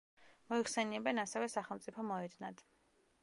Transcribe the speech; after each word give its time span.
მოიხსენიებენ 0.53 1.23
ასევე 1.25 1.51
„სახელმწიფო 1.55 2.07
მოედნად“. 2.13 2.65